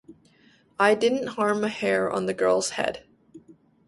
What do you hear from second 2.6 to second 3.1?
head.